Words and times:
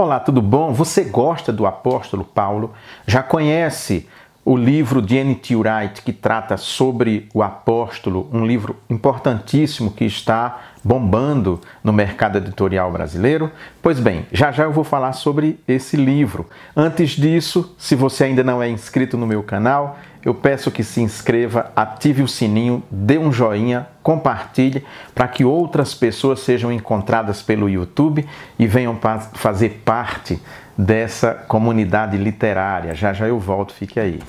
Olá, 0.00 0.20
tudo 0.20 0.40
bom? 0.40 0.72
Você 0.72 1.02
gosta 1.02 1.52
do 1.52 1.66
apóstolo 1.66 2.22
Paulo? 2.22 2.72
Já 3.04 3.20
conhece 3.20 4.08
o 4.44 4.56
livro 4.56 5.02
de 5.02 5.16
N.T. 5.16 5.56
Wright 5.56 6.02
que 6.02 6.12
trata 6.12 6.56
sobre 6.56 7.28
o 7.34 7.42
apóstolo, 7.42 8.30
um 8.32 8.46
livro 8.46 8.76
importantíssimo 8.88 9.90
que 9.90 10.04
está 10.04 10.60
bombando 10.88 11.60
no 11.84 11.92
mercado 11.92 12.38
editorial 12.38 12.90
brasileiro? 12.90 13.52
Pois 13.82 14.00
bem, 14.00 14.26
já 14.32 14.50
já 14.50 14.64
eu 14.64 14.72
vou 14.72 14.84
falar 14.84 15.12
sobre 15.12 15.60
esse 15.68 15.98
livro. 15.98 16.48
Antes 16.74 17.10
disso, 17.10 17.76
se 17.76 17.94
você 17.94 18.24
ainda 18.24 18.42
não 18.42 18.62
é 18.62 18.70
inscrito 18.70 19.18
no 19.18 19.26
meu 19.26 19.42
canal, 19.42 19.98
eu 20.24 20.34
peço 20.34 20.70
que 20.70 20.82
se 20.82 21.02
inscreva, 21.02 21.70
ative 21.76 22.22
o 22.22 22.28
sininho, 22.28 22.82
dê 22.90 23.18
um 23.18 23.30
joinha, 23.30 23.86
compartilhe 24.02 24.82
para 25.14 25.28
que 25.28 25.44
outras 25.44 25.94
pessoas 25.94 26.40
sejam 26.40 26.72
encontradas 26.72 27.42
pelo 27.42 27.68
YouTube 27.68 28.26
e 28.58 28.66
venham 28.66 28.98
fazer 29.34 29.82
parte 29.84 30.40
dessa 30.76 31.34
comunidade 31.34 32.16
literária. 32.16 32.94
Já 32.94 33.12
já 33.12 33.28
eu 33.28 33.38
volto, 33.38 33.74
fique 33.74 34.00
aí. 34.00 34.20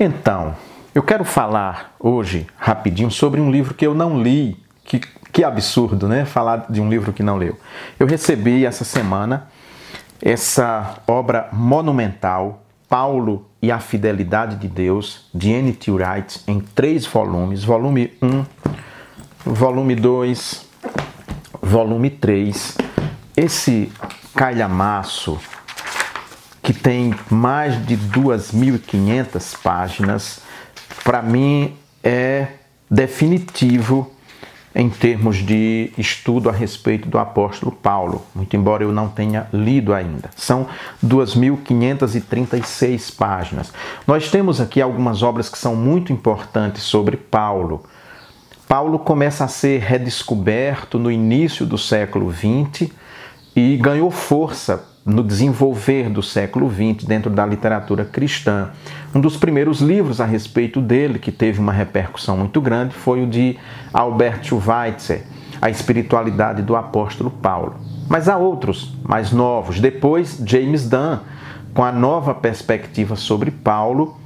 Então, 0.00 0.54
eu 0.94 1.02
quero 1.02 1.24
falar 1.24 1.94
hoje 1.98 2.46
rapidinho 2.56 3.10
sobre 3.10 3.40
um 3.40 3.50
livro 3.50 3.74
que 3.74 3.86
eu 3.86 3.94
não 3.94 4.22
li. 4.22 4.56
Que, 4.84 5.00
que 5.32 5.42
absurdo, 5.44 6.08
né? 6.08 6.24
Falar 6.24 6.66
de 6.70 6.80
um 6.80 6.88
livro 6.88 7.12
que 7.12 7.22
não 7.22 7.36
leu. 7.36 7.58
Eu 7.98 8.06
recebi 8.06 8.64
essa 8.64 8.84
semana 8.84 9.48
essa 10.20 10.98
obra 11.06 11.48
monumental, 11.52 12.62
Paulo 12.88 13.46
e 13.60 13.70
a 13.70 13.78
Fidelidade 13.78 14.56
de 14.56 14.68
Deus, 14.68 15.28
de 15.34 15.50
N.T. 15.50 15.90
Wright, 15.90 16.42
em 16.46 16.60
três 16.60 17.06
volumes: 17.06 17.64
volume 17.64 18.12
1, 18.22 18.44
volume 19.44 19.94
2, 19.94 20.68
volume 21.60 22.10
3. 22.10 22.78
Esse 23.36 23.92
calhamaço 24.34 25.38
que 26.68 26.74
tem 26.74 27.14
mais 27.30 27.86
de 27.86 27.96
2.500 27.96 29.56
páginas, 29.62 30.40
para 31.02 31.22
mim 31.22 31.74
é 32.04 32.48
definitivo 32.90 34.12
em 34.74 34.90
termos 34.90 35.38
de 35.38 35.90
estudo 35.96 36.50
a 36.50 36.52
respeito 36.52 37.08
do 37.08 37.18
apóstolo 37.18 37.72
Paulo, 37.72 38.22
muito 38.34 38.54
embora 38.54 38.84
eu 38.84 38.92
não 38.92 39.08
tenha 39.08 39.46
lido 39.50 39.94
ainda. 39.94 40.28
São 40.36 40.66
2.536 41.02 43.16
páginas. 43.16 43.72
Nós 44.06 44.30
temos 44.30 44.60
aqui 44.60 44.82
algumas 44.82 45.22
obras 45.22 45.48
que 45.48 45.56
são 45.56 45.74
muito 45.74 46.12
importantes 46.12 46.82
sobre 46.82 47.16
Paulo. 47.16 47.82
Paulo 48.68 48.98
começa 48.98 49.42
a 49.42 49.48
ser 49.48 49.80
redescoberto 49.80 50.98
no 50.98 51.10
início 51.10 51.64
do 51.64 51.78
século 51.78 52.30
XX 52.30 52.90
e 53.56 53.78
ganhou 53.78 54.10
força 54.10 54.86
no 55.04 55.22
desenvolver 55.22 56.10
do 56.10 56.22
século 56.22 56.70
XX 56.70 57.06
dentro 57.06 57.30
da 57.30 57.46
literatura 57.46 58.04
cristã. 58.04 58.70
Um 59.14 59.20
dos 59.20 59.36
primeiros 59.36 59.80
livros 59.80 60.20
a 60.20 60.24
respeito 60.26 60.80
dele, 60.80 61.18
que 61.18 61.32
teve 61.32 61.58
uma 61.58 61.72
repercussão 61.72 62.36
muito 62.36 62.60
grande, 62.60 62.94
foi 62.94 63.22
o 63.22 63.26
de 63.26 63.56
Albert 63.92 64.44
Schweitzer, 64.44 65.22
A 65.60 65.70
Espiritualidade 65.70 66.62
do 66.62 66.76
Apóstolo 66.76 67.30
Paulo. 67.30 67.76
Mas 68.08 68.28
há 68.28 68.36
outros 68.36 68.94
mais 69.02 69.32
novos. 69.32 69.80
Depois, 69.80 70.42
James 70.44 70.88
Dunn, 70.88 71.18
com 71.74 71.82
a 71.82 71.92
nova 71.92 72.34
perspectiva 72.34 73.16
sobre 73.16 73.50
Paulo, 73.50 74.18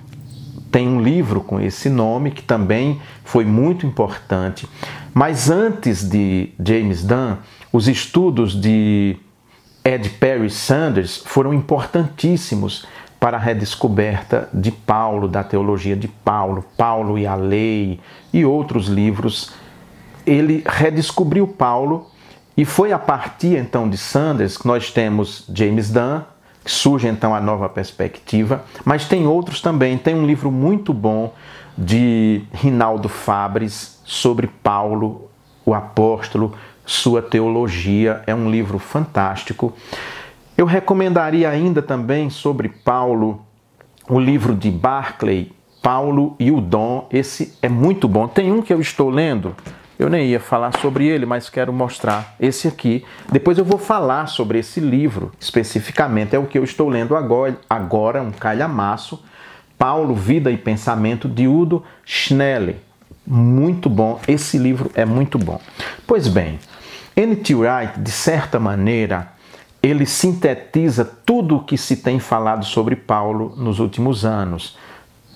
tem 0.71 0.89
um 0.89 1.03
livro 1.03 1.43
com 1.43 1.61
esse 1.61 1.91
nome 1.91 2.31
que 2.31 2.43
também 2.43 3.01
foi 3.25 3.45
muito 3.45 3.87
importante. 3.87 4.67
Mas 5.13 5.51
antes 5.51 6.09
de 6.09 6.49
James 6.59 7.05
Dunn, 7.05 7.37
os 7.73 7.89
estudos 7.89 8.59
de 8.59 9.17
Ed 9.85 10.09
Perry 10.11 10.49
Sanders 10.49 11.23
foram 11.25 11.53
importantíssimos 11.53 12.87
para 13.19 13.37
a 13.37 13.41
redescoberta 13.41 14.49
de 14.53 14.71
Paulo, 14.71 15.29
da 15.29 15.43
teologia 15.45 15.97
de 15.97 16.09
Paulo, 16.09 16.65
Paulo 16.77 17.19
e 17.19 17.27
a 17.27 17.35
Lei 17.35 18.01
e 18.33 18.45
outros 18.45 18.87
livros. 18.87 19.53
Ele 20.27 20.63
redescobriu 20.67 21.47
Paulo 21.47 22.07
e 22.57 22.65
foi 22.65 22.93
a 22.93 22.99
partir 22.99 23.57
então 23.57 23.89
de 23.89 23.97
Sanders 23.97 24.57
que 24.57 24.67
nós 24.67 24.91
temos 24.91 25.45
James 25.53 25.91
Dunn, 25.91 26.23
que 26.65 26.71
surge 26.71 27.09
então 27.09 27.35
a 27.35 27.41
nova 27.41 27.69
perspectiva, 27.69 28.65
mas 28.85 29.07
tem 29.07 29.27
outros 29.27 29.61
também. 29.61 29.99
Tem 29.99 30.15
um 30.15 30.27
livro 30.27 30.51
muito 30.51 30.93
bom 30.93 31.33
de 31.77 32.43
Rinaldo 32.53 33.09
Fabres 33.09 34.01
sobre 34.05 34.47
Paulo, 34.47 35.29
o 35.65 35.75
apóstolo, 35.75 36.55
sua 36.85 37.23
teologia. 37.23 38.23
É 38.27 38.35
um 38.35 38.51
livro 38.51 38.79
fantástico. 38.79 39.73
Eu 40.57 40.67
recomendaria 40.67 41.49
ainda 41.49 41.81
também 41.83 42.31
sobre 42.31 42.69
Paulo 42.69 43.45
o 44.09 44.19
livro 44.19 44.55
de 44.55 44.71
Barclay, 44.71 45.53
Paulo 45.83 46.37
e 46.39 46.51
o 46.51 46.61
Dom. 46.61 47.09
Esse 47.11 47.57
é 47.63 47.69
muito 47.69 48.07
bom. 48.07 48.29
Tem 48.29 48.53
um 48.53 48.63
que 48.63 48.73
eu 48.73 48.81
estou 48.81 49.11
lendo. 49.11 49.55
Eu 49.99 50.09
nem 50.09 50.27
ia 50.27 50.41
falar 50.41 50.77
sobre 50.79 51.07
ele, 51.07 51.25
mas 51.25 51.49
quero 51.49 51.73
mostrar 51.73 52.35
esse 52.41 52.67
aqui. 52.67 53.05
Depois 53.31 53.57
eu 53.57 53.65
vou 53.65 53.79
falar 53.79 54.27
sobre 54.27 54.59
esse 54.59 54.81
livro 54.81 55.33
especificamente. 55.39 56.35
É 56.35 56.39
o 56.39 56.47
que 56.47 56.59
eu 56.59 56.65
estou 56.65 56.89
lendo 56.89 57.15
agora, 57.15 57.57
agora 57.69 58.23
um 58.23 58.33
calhamaço. 58.33 59.23
Paulo, 59.79 60.15
Vida 60.15 60.51
e 60.51 60.57
Pensamento 60.57 61.29
de 61.29 61.47
Udo 61.47 61.85
Schnelle. 62.05 62.77
Muito 63.27 63.89
bom. 63.89 64.21
Esse 64.27 64.59
livro 64.59 64.91
é 64.95 65.05
muito 65.05 65.39
bom. 65.39 65.61
Pois 66.07 66.29
bem, 66.29 66.59
N.T. 67.17 67.55
Wright, 67.55 68.01
de 68.01 68.11
certa 68.11 68.59
maneira, 68.59 69.33
ele 69.83 70.07
sintetiza 70.07 71.05
tudo 71.05 71.57
o 71.57 71.65
que 71.65 71.77
se 71.77 71.97
tem 71.97 72.19
falado 72.19 72.65
sobre 72.65 72.97
Paulo 72.97 73.55
nos 73.57 73.81
últimos 73.81 74.25
anos. 74.25 74.77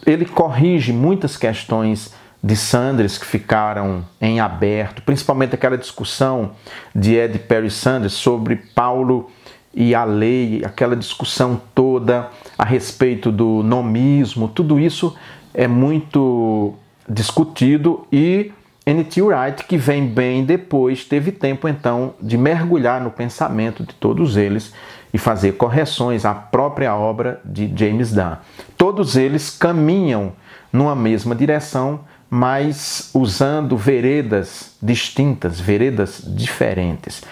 Ele 0.05 0.25
corrige 0.25 0.93
muitas 0.93 1.37
questões 1.37 2.15
de 2.43 2.55
Sanders 2.55 3.19
que 3.19 3.27
ficaram 3.27 4.05
em 4.21 4.39
aberto, 4.39 5.03
principalmente 5.03 5.55
aquela 5.55 5.77
discussão 5.77 6.53
de 6.95 7.15
Ed 7.17 7.39
Perry 7.41 7.71
Sanders 7.71 8.13
sobre 8.13 8.57
Paulo 8.57 9.31
e 9.75 9.95
a 9.95 10.05
lei, 10.05 10.63
aquela 10.65 10.95
discussão 10.95 11.61
toda 11.75 12.31
a 12.57 12.65
respeito 12.65 13.33
do 13.33 13.63
nomismo, 13.63 14.49
tudo 14.49 14.79
isso 14.79 15.15
é 15.53 15.67
muito 15.67 16.75
discutido 17.09 18.07
e 18.13 18.53
N.T. 18.85 19.21
Wright, 19.21 19.65
que 19.65 19.77
vem 19.77 20.07
bem 20.07 20.45
depois, 20.45 21.05
teve 21.05 21.33
tempo 21.33 21.67
então 21.67 22.15
de 22.21 22.39
mergulhar 22.39 23.01
no 23.01 23.11
pensamento 23.11 23.83
de 23.83 23.93
todos 23.95 24.37
eles 24.37 24.73
e 25.13 25.19
fazer 25.19 25.53
correções 25.53 26.25
à 26.25 26.33
própria 26.33 26.95
obra 26.95 27.41
de 27.45 27.73
James 27.75 28.13
Dunn. 28.13 28.37
Todos 28.77 29.17
eles 29.17 29.51
caminham 29.51 30.35
numa 30.73 30.95
mesma 30.95 31.35
direção, 31.35 32.01
mas 32.31 33.11
usando 33.13 33.77
veredas 33.77 34.77
distintas, 34.81 35.59
veredas 35.59 36.23
diferentes. 36.25 37.23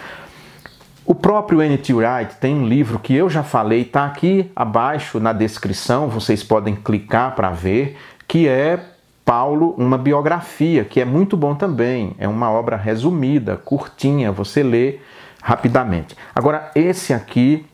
O 1.07 1.15
próprio 1.15 1.63
N.T. 1.63 1.93
Wright 1.93 2.37
tem 2.41 2.55
um 2.55 2.67
livro 2.67 2.99
que 2.99 3.15
eu 3.15 3.29
já 3.29 3.43
falei, 3.43 3.83
está 3.83 4.07
aqui 4.07 4.51
abaixo 4.57 5.21
na 5.21 5.33
descrição, 5.33 6.09
vocês 6.09 6.43
podem 6.43 6.75
clicar 6.75 7.37
para 7.37 7.51
ver, 7.51 7.97
que 8.27 8.49
é 8.49 8.94
Paulo, 9.25 9.75
uma 9.79 9.97
biografia, 9.97 10.85
que 10.85 11.01
é 11.01 11.05
muito 11.05 11.37
bom 11.37 11.55
também. 11.55 12.15
É 12.19 12.29
uma 12.29 12.51
obra 12.51 12.77
resumida, 12.77 13.57
curtinha, 13.57 14.31
você 14.31 14.63
lê 14.63 14.99
rapidamente. 15.43 16.17
Agora, 16.35 16.71
esse 16.75 17.13
aqui, 17.13 17.65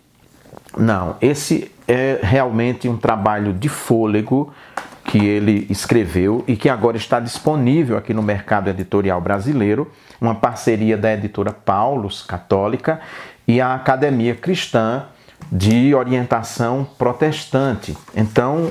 não, 0.77 1.17
esse 1.21 1.71
é 1.89 2.21
realmente 2.23 2.89
um 2.89 2.97
trabalho 2.97 3.53
de 3.53 3.69
fôlego 3.69 4.53
que 5.05 5.19
ele 5.19 5.67
escreveu 5.69 6.45
e 6.47 6.55
que 6.55 6.69
agora 6.69 6.97
está 6.97 7.19
disponível 7.19 7.97
aqui 7.97 8.15
no 8.15 8.23
mercado 8.23 8.69
editorial 8.69 9.21
brasileiro, 9.21 9.91
uma 10.21 10.37
parceria 10.37 10.97
da 10.97 11.13
editora 11.13 11.53
Paulus, 11.53 12.23
católica, 12.23 13.01
e 13.47 13.61
a 13.61 13.75
Academia 13.75 14.37
Cristã 14.37 15.07
de 15.51 15.95
orientação 15.95 16.87
protestante. 16.97 17.97
Então, 18.15 18.71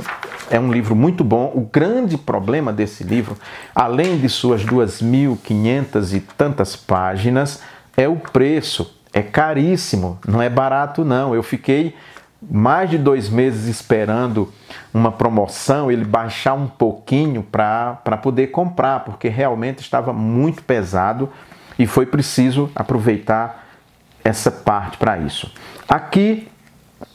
é 0.49 0.59
um 0.59 0.71
livro 0.71 0.95
muito 0.95 1.23
bom. 1.23 1.51
O 1.53 1.61
grande 1.61 2.17
problema 2.17 2.73
desse 2.73 3.03
livro, 3.03 3.37
além 3.73 4.17
de 4.17 4.29
suas 4.29 4.63
2.500 4.65 6.13
e 6.13 6.19
tantas 6.19 6.75
páginas, 6.75 7.61
é 7.95 8.07
o 8.07 8.15
preço. 8.15 8.95
É 9.11 9.21
caríssimo, 9.21 10.19
não 10.27 10.41
é 10.41 10.49
barato 10.49 11.03
não. 11.03 11.33
Eu 11.33 11.41
fiquei 11.41 11.95
mais 12.41 12.89
de 12.89 12.97
dois 12.97 13.29
meses 13.29 13.65
esperando 13.65 14.51
uma 14.93 15.11
promoção, 15.11 15.91
ele 15.91 16.05
baixar 16.05 16.53
um 16.53 16.67
pouquinho 16.67 17.43
para 17.43 17.95
poder 18.21 18.47
comprar, 18.47 19.03
porque 19.03 19.27
realmente 19.27 19.79
estava 19.79 20.13
muito 20.13 20.63
pesado 20.63 21.29
e 21.77 21.85
foi 21.85 22.05
preciso 22.05 22.69
aproveitar 22.75 23.65
essa 24.23 24.51
parte 24.51 24.97
para 24.97 25.17
isso. 25.17 25.51
Aqui 25.87 26.47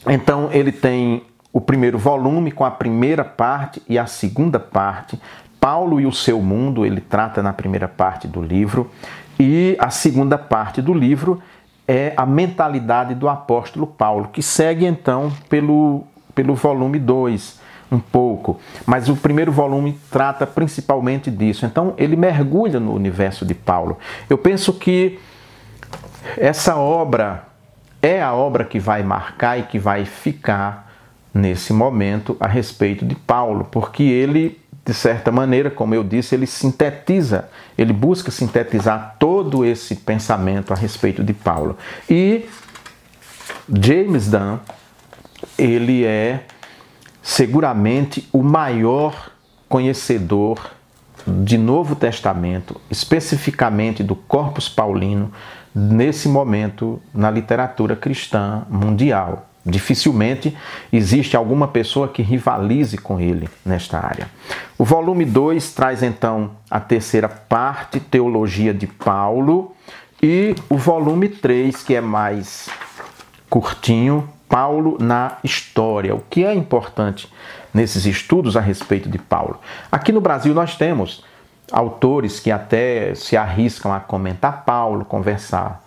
então 0.07 0.51
ele 0.53 0.73
tem 0.73 1.23
o 1.55 1.61
primeiro 1.61 1.97
volume 1.97 2.51
com 2.51 2.65
a 2.65 2.71
primeira 2.71 3.25
parte 3.25 3.81
e 3.89 3.97
a 3.97 4.07
segunda 4.07 4.59
parte. 4.59 5.19
Paulo 5.61 6.01
e 6.01 6.05
o 6.05 6.13
seu 6.13 6.43
mundo, 6.43 6.85
ele 6.85 7.01
trata 7.01 7.41
na 7.45 7.53
primeira 7.53 7.87
parte 7.87 8.27
do 8.27 8.43
livro, 8.43 8.91
e 9.39 9.77
a 9.79 9.89
segunda 9.89 10.37
parte 10.37 10.83
do 10.83 10.93
livro 10.93 11.41
é 11.87 12.13
a 12.17 12.27
mentalidade 12.27 13.15
do 13.15 13.29
apóstolo 13.29 13.87
Paulo, 13.87 14.29
que 14.33 14.43
segue 14.43 14.85
então 14.85 15.33
pelo, 15.49 16.03
pelo 16.35 16.57
volume 16.57 16.99
2, 16.99 17.61
um 17.91 18.01
pouco. 18.01 18.61
Mas 18.85 19.09
o 19.09 19.15
primeiro 19.15 19.53
volume 19.53 19.99
trata 20.11 20.45
principalmente 20.47 21.31
disso. 21.31 21.65
Então 21.65 21.95
ele 21.97 22.17
mergulha 22.17 22.81
no 22.81 22.93
universo 22.93 23.47
de 23.47 23.55
Paulo. 23.55 23.97
Eu 24.29 24.37
penso 24.37 24.73
que 24.73 25.21
essa 26.37 26.77
obra 26.77 27.45
é 28.03 28.21
a 28.21 28.35
obra 28.35 28.65
que 28.65 28.81
vai 28.81 29.05
marcar 29.05 29.59
e 29.59 29.63
que 29.63 29.79
vai 29.79 30.05
ficar 30.05 30.84
nesse 31.35 31.73
momento 31.73 32.37
a 32.39 32.47
respeito 32.47 33.05
de 33.05 33.17
Paulo, 33.17 33.67
porque 33.71 34.05
ele, 34.05 34.61
de 34.85 34.95
certa 34.95 35.33
maneira, 35.33 35.69
como 35.69 35.95
eu 35.95 36.05
disse, 36.05 36.37
ele 36.37 36.47
sintetiza, 36.47 37.49
ele 37.77 37.93
busca 37.93 38.31
sintetizar 38.31 39.17
todo 39.19 39.65
esse 39.65 39.97
pensamento 39.97 40.73
a 40.73 40.77
respeito 40.77 41.25
de 41.25 41.35
Paulo. 41.35 41.77
E 42.09 42.47
James 43.69 44.31
Dunn, 44.31 44.59
ele 45.59 46.05
é 46.05 46.45
seguramente 47.21 48.29
o 48.33 48.43
maior 48.43 49.31
conhecedor 49.69 50.71
de 51.27 51.57
Novo 51.57 51.97
Testamento, 51.97 52.81
especificamente 52.91 54.05
do 54.05 54.15
Corpus 54.15 54.69
Paulino, 54.69 55.33
nesse 55.75 56.29
momento 56.29 57.03
na 57.13 57.31
literatura 57.31 57.97
cristã 57.97 58.65
mundial. 58.69 59.49
Dificilmente 59.67 60.55
existe 60.93 61.37
alguma 61.37 61.67
pessoa 61.69 62.09
que 62.09 62.23
rivalize 62.23 62.99
com 62.99 63.19
ele 63.19 63.49
nesta 63.65 63.99
área. 63.99 64.29
O 64.77 64.85
volume 64.85 65.25
2 65.25 65.73
traz 65.73 66.03
então 66.03 66.51
a 66.71 66.79
terceira 66.79 67.29
parte, 67.29 67.99
Teologia 67.99 68.75
de 68.75 68.87
Paulo, 68.87 69.75
e 70.23 70.55
o 70.69 70.77
volume 70.77 71.29
3, 71.29 71.83
que 71.83 71.95
é 71.95 72.01
mais 72.01 72.69
curtinho, 73.49 74.29
Paulo 74.49 74.99
na 75.01 75.39
história. 75.43 76.15
O 76.15 76.21
que 76.21 76.45
é 76.45 76.55
importante 76.55 77.33
nesses 77.73 78.05
estudos 78.05 78.57
a 78.57 78.61
respeito 78.61 79.09
de 79.09 79.19
Paulo? 79.19 79.59
Aqui 79.91 80.13
no 80.13 80.21
Brasil 80.21 80.53
nós 80.55 80.77
temos 80.77 81.25
autores 81.73 82.39
que 82.39 82.51
até 82.51 83.15
se 83.15 83.37
arriscam 83.37 83.93
a 83.93 84.01
comentar 84.01 84.65
Paulo, 84.65 85.05
conversar, 85.05 85.83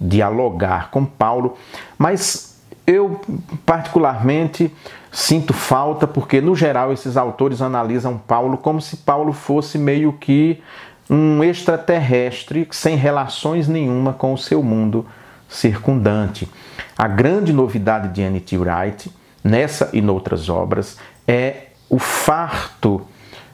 dialogar 0.00 0.90
com 0.90 1.04
Paulo, 1.04 1.56
mas 1.98 2.47
eu 2.88 3.20
particularmente 3.66 4.74
sinto 5.12 5.52
falta 5.52 6.06
porque 6.06 6.40
no 6.40 6.56
geral 6.56 6.90
esses 6.90 7.18
autores 7.18 7.60
analisam 7.60 8.16
Paulo 8.16 8.56
como 8.56 8.80
se 8.80 8.96
Paulo 8.96 9.34
fosse 9.34 9.76
meio 9.76 10.14
que 10.14 10.62
um 11.10 11.44
extraterrestre 11.44 12.66
sem 12.70 12.96
relações 12.96 13.68
nenhuma 13.68 14.14
com 14.14 14.32
o 14.32 14.38
seu 14.38 14.62
mundo 14.62 15.04
circundante. 15.46 16.48
A 16.96 17.06
grande 17.06 17.52
novidade 17.52 18.08
de 18.08 18.22
N.T. 18.22 18.56
Wright, 18.56 19.12
nessa 19.44 19.90
e 19.92 20.00
noutras 20.00 20.48
obras, 20.48 20.98
é 21.26 21.68
o 21.90 21.98
farto 21.98 23.02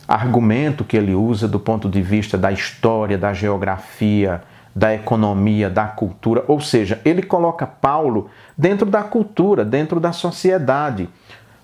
argumento 0.06 0.84
que 0.84 0.96
ele 0.96 1.14
usa 1.14 1.48
do 1.48 1.58
ponto 1.58 1.88
de 1.88 2.00
vista 2.00 2.38
da 2.38 2.52
história, 2.52 3.19
da 3.19 3.32
geografia, 3.32 4.42
da 4.75 4.93
economia, 4.93 5.71
da 5.71 5.87
cultura, 5.87 6.44
ou 6.49 6.61
seja, 6.61 7.00
ele 7.05 7.23
coloca 7.23 7.67
Paulo 7.67 8.29
dentro 8.59 8.87
da 8.87 9.03
cultura, 9.03 9.65
dentro 9.65 10.00
da 10.00 10.12
sociedade. 10.12 11.09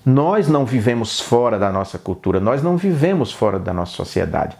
Nós 0.06 0.48
não 0.48 0.64
vivemos 0.64 1.20
fora 1.20 1.58
da 1.58 1.72
nossa 1.72 1.98
cultura, 1.98 2.38
nós 2.38 2.62
não 2.62 2.76
vivemos 2.76 3.32
fora 3.32 3.58
da 3.58 3.74
nossa 3.74 3.92
sociedade. 3.92 4.56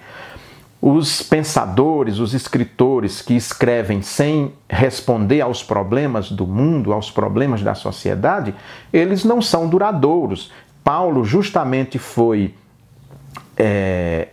Os 0.83 1.23
pensadores, 1.23 2.19
os 2.19 2.35
escritores 2.35 3.23
que 3.23 3.35
escrevem 3.35 4.03
sem 4.03 4.53
responder 4.69 5.43
aos 5.43 5.63
problemas 5.63 6.31
do 6.33 6.47
mundo, 6.47 6.93
aos 6.93 7.11
problemas 7.11 7.63
da 7.63 7.75
sociedade, 7.75 8.55
eles 8.93 9.25
não 9.25 9.41
são 9.41 9.69
duradouros. 9.69 10.51
Paulo 10.83 11.23
justamente 11.23 11.99
foi 11.99 12.55
é, 13.57 14.29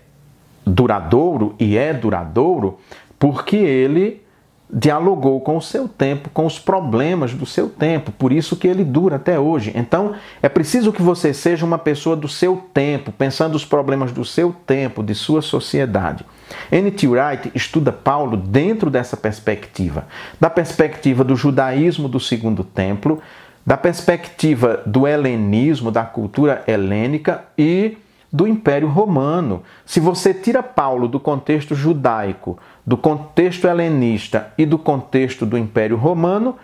duradouro 0.65 1.53
e 1.59 1.77
é 1.77 1.93
duradouro 1.93 2.79
porque 3.19 3.55
ele 3.55 4.21
dialogou 4.69 5.39
com 5.39 5.55
o 5.55 5.61
seu 5.61 5.87
tempo, 5.87 6.29
com 6.33 6.45
os 6.45 6.59
problemas 6.59 7.33
do 7.33 7.45
seu 7.45 7.69
tempo, 7.69 8.11
por 8.11 8.33
isso 8.33 8.55
que 8.57 8.67
ele 8.67 8.83
dura 8.83 9.15
até 9.15 9.39
hoje. 9.39 9.71
Então, 9.73 10.13
é 10.41 10.49
preciso 10.49 10.91
que 10.91 11.01
você 11.01 11.33
seja 11.33 11.65
uma 11.65 11.77
pessoa 11.77 12.15
do 12.15 12.27
seu 12.27 12.61
tempo, 12.73 13.11
pensando 13.11 13.55
os 13.55 13.63
problemas 13.63 14.11
do 14.11 14.25
seu 14.25 14.53
tempo, 14.65 15.01
de 15.01 15.15
sua 15.15 15.41
sociedade. 15.41 16.25
N.T. 16.69 17.07
Wright 17.07 17.51
estuda 17.55 17.93
Paulo 17.93 18.35
dentro 18.35 18.89
dessa 18.89 19.15
perspectiva, 19.15 20.05
da 20.39 20.49
perspectiva 20.49 21.23
do 21.23 21.35
judaísmo 21.35 22.09
do 22.09 22.19
segundo 22.19 22.63
templo, 22.63 23.21
da 23.65 23.77
perspectiva 23.77 24.81
do 24.85 25.07
helenismo, 25.07 25.91
da 25.91 26.03
cultura 26.03 26.63
helênica 26.67 27.43
e 27.57 27.97
do 28.31 28.47
Império 28.47 28.87
Romano. 28.87 29.63
Se 29.85 29.99
você 29.99 30.33
tira 30.33 30.61
Paulo 30.61 31.07
do 31.07 31.19
contexto 31.19 31.75
judaico, 31.75 32.57
do 32.85 32.97
contexto 32.97 33.67
helenista 33.67 34.53
e 34.57 34.65
do 34.65 34.77
contexto 34.77 35.45
do 35.45 35.57
Império 35.57 35.97
Romano, 35.97 36.55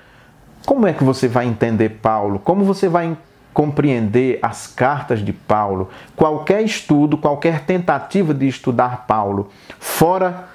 como 0.66 0.88
é 0.88 0.94
que 0.94 1.04
você 1.04 1.28
vai 1.28 1.46
entender 1.46 1.90
Paulo? 2.02 2.40
Como 2.40 2.64
você 2.64 2.88
vai 2.88 3.18
compreender 3.54 4.40
as 4.42 4.68
cartas 4.68 5.24
de 5.24 5.32
Paulo? 5.32 5.90
Qualquer 6.16 6.62
estudo, 6.64 7.18
qualquer 7.18 7.66
tentativa 7.66 8.34
de 8.34 8.48
estudar 8.48 9.06
Paulo 9.06 9.50
fora 9.80 10.50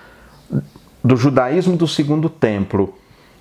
do 1.05 1.17
judaísmo 1.17 1.77
do 1.77 1.87
Segundo 1.87 2.29
Templo 2.29 2.95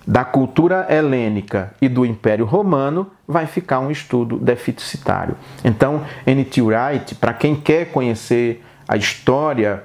da 0.07 0.23
cultura 0.23 0.87
helênica 0.89 1.73
e 1.81 1.89
do 1.89 2.05
Império 2.05 2.45
Romano, 2.45 3.11
vai 3.27 3.45
ficar 3.45 3.81
um 3.81 3.91
estudo 3.91 4.37
deficitário. 4.37 5.35
Então, 5.65 6.03
N.T. 6.25 6.61
Wright, 6.61 7.15
para 7.15 7.33
quem 7.33 7.55
quer 7.55 7.91
conhecer 7.91 8.63
a 8.87 8.95
história 8.95 9.83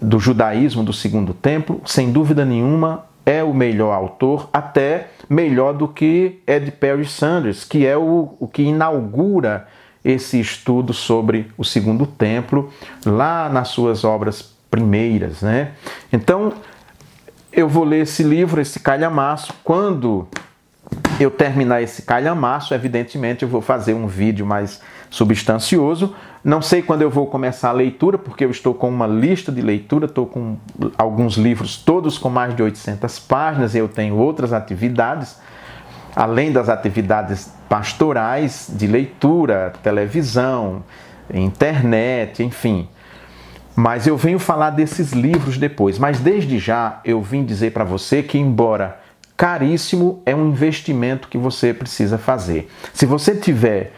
do 0.00 0.20
judaísmo 0.20 0.84
do 0.84 0.92
Segundo 0.92 1.34
Templo, 1.34 1.80
sem 1.84 2.12
dúvida 2.12 2.44
nenhuma 2.44 3.06
é 3.26 3.42
o 3.42 3.52
melhor 3.52 3.92
autor, 3.92 4.48
até 4.52 5.08
melhor 5.28 5.72
do 5.72 5.88
que 5.88 6.40
Ed 6.46 6.70
Perry 6.72 7.06
Sanders, 7.06 7.64
que 7.64 7.86
é 7.86 7.96
o, 7.96 8.34
o 8.38 8.46
que 8.46 8.62
inaugura 8.62 9.66
esse 10.04 10.38
estudo 10.38 10.92
sobre 10.92 11.50
o 11.56 11.64
Segundo 11.64 12.06
Templo 12.06 12.70
lá 13.04 13.48
nas 13.48 13.68
suas 13.68 14.04
obras 14.04 14.54
primeiras, 14.70 15.40
né? 15.40 15.72
Então, 16.12 16.52
eu 17.56 17.68
vou 17.68 17.84
ler 17.84 18.02
esse 18.02 18.22
livro, 18.22 18.60
esse 18.60 18.80
calhamaço. 18.80 19.54
Quando 19.62 20.26
eu 21.20 21.30
terminar 21.30 21.82
esse 21.82 22.02
calhamaço, 22.02 22.74
evidentemente 22.74 23.44
eu 23.44 23.48
vou 23.48 23.60
fazer 23.60 23.94
um 23.94 24.06
vídeo 24.06 24.44
mais 24.44 24.80
substancioso. 25.08 26.14
Não 26.42 26.60
sei 26.60 26.82
quando 26.82 27.02
eu 27.02 27.10
vou 27.10 27.26
começar 27.26 27.68
a 27.70 27.72
leitura, 27.72 28.18
porque 28.18 28.44
eu 28.44 28.50
estou 28.50 28.74
com 28.74 28.88
uma 28.88 29.06
lista 29.06 29.52
de 29.52 29.62
leitura, 29.62 30.06
estou 30.06 30.26
com 30.26 30.56
alguns 30.98 31.36
livros 31.36 31.76
todos 31.76 32.18
com 32.18 32.28
mais 32.28 32.54
de 32.54 32.62
800 32.62 33.18
páginas, 33.20 33.74
eu 33.74 33.88
tenho 33.88 34.16
outras 34.16 34.52
atividades, 34.52 35.38
além 36.16 36.52
das 36.52 36.68
atividades 36.68 37.52
pastorais 37.68 38.68
de 38.72 38.86
leitura, 38.86 39.72
televisão, 39.82 40.82
internet, 41.32 42.42
enfim. 42.42 42.88
Mas 43.76 44.06
eu 44.06 44.16
venho 44.16 44.38
falar 44.38 44.70
desses 44.70 45.12
livros 45.12 45.58
depois. 45.58 45.98
Mas 45.98 46.20
desde 46.20 46.58
já 46.58 47.00
eu 47.04 47.20
vim 47.20 47.44
dizer 47.44 47.72
para 47.72 47.84
você 47.84 48.22
que, 48.22 48.38
embora 48.38 49.00
caríssimo, 49.36 50.22
é 50.24 50.34
um 50.34 50.48
investimento 50.48 51.28
que 51.28 51.36
você 51.36 51.74
precisa 51.74 52.16
fazer. 52.16 52.70
Se 52.92 53.04
você 53.04 53.34
tiver 53.34 53.92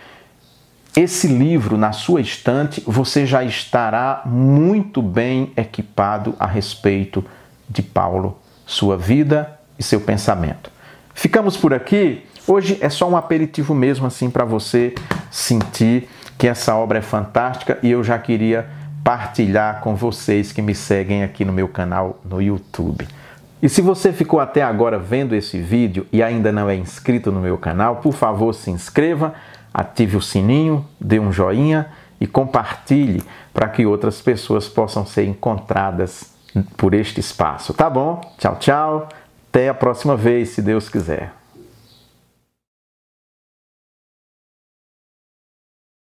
esse 0.96 1.26
livro 1.28 1.76
na 1.76 1.92
sua 1.92 2.22
estante, 2.22 2.82
você 2.86 3.26
já 3.26 3.44
estará 3.44 4.22
muito 4.24 5.02
bem 5.02 5.52
equipado 5.54 6.34
a 6.38 6.46
respeito 6.46 7.22
de 7.68 7.82
Paulo, 7.82 8.38
sua 8.64 8.96
vida 8.96 9.58
e 9.78 9.82
seu 9.82 10.00
pensamento. 10.00 10.70
Ficamos 11.14 11.54
por 11.54 11.74
aqui. 11.74 12.24
Hoje 12.46 12.78
é 12.80 12.88
só 12.88 13.10
um 13.10 13.16
aperitivo 13.16 13.74
mesmo 13.74 14.06
assim 14.06 14.30
para 14.30 14.44
você 14.44 14.94
sentir 15.30 16.08
que 16.38 16.46
essa 16.46 16.74
obra 16.74 16.98
é 16.98 17.02
fantástica 17.02 17.78
e 17.82 17.90
eu 17.90 18.02
já 18.02 18.18
queria 18.18 18.66
partilhar 19.06 19.82
com 19.82 19.94
vocês 19.94 20.50
que 20.50 20.60
me 20.60 20.74
seguem 20.74 21.22
aqui 21.22 21.44
no 21.44 21.52
meu 21.52 21.68
canal 21.68 22.18
no 22.24 22.42
YouTube. 22.42 23.06
E 23.62 23.68
se 23.68 23.80
você 23.80 24.12
ficou 24.12 24.40
até 24.40 24.62
agora 24.62 24.98
vendo 24.98 25.32
esse 25.32 25.60
vídeo 25.60 26.04
e 26.12 26.24
ainda 26.24 26.50
não 26.50 26.68
é 26.68 26.74
inscrito 26.74 27.30
no 27.30 27.38
meu 27.38 27.56
canal, 27.56 27.98
por 27.98 28.12
favor 28.12 28.52
se 28.52 28.68
inscreva, 28.68 29.32
ative 29.72 30.16
o 30.16 30.20
sininho, 30.20 30.84
dê 31.00 31.20
um 31.20 31.30
joinha 31.30 31.86
e 32.20 32.26
compartilhe 32.26 33.22
para 33.54 33.68
que 33.68 33.86
outras 33.86 34.20
pessoas 34.20 34.68
possam 34.68 35.06
ser 35.06 35.24
encontradas 35.24 36.34
por 36.76 36.92
este 36.92 37.20
espaço. 37.20 37.72
Tá 37.72 37.88
bom? 37.88 38.20
Tchau, 38.38 38.56
tchau. 38.58 39.08
Até 39.50 39.68
a 39.68 39.74
próxima 39.74 40.16
vez, 40.16 40.48
se 40.48 40.60
Deus 40.60 40.88
quiser. 40.88 41.35